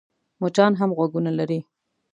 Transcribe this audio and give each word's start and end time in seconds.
مچان 0.41 0.73
هم 0.79 0.89
غوږونه 0.97 1.31
لري. 1.39 1.59